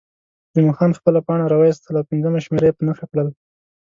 [0.53, 3.27] جمعه خان خپله پاڼه راویستل او پنځمه شمېره یې په نښه کړل.